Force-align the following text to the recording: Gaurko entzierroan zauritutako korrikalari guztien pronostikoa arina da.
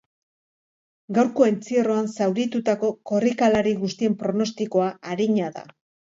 Gaurko 1.17 1.43
entzierroan 1.49 2.07
zauritutako 2.13 2.89
korrikalari 3.11 3.73
guztien 3.83 4.15
pronostikoa 4.23 4.89
arina 5.17 5.51
da. 5.59 5.63